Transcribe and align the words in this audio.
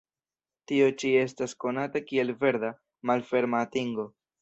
Tio 0.71 0.87
ĉi 1.03 1.11
estas 1.25 1.53
konata 1.65 2.03
kiel 2.09 2.35
'verda' 2.43 2.75
malferma 3.11 3.65
atingo. 3.71 4.13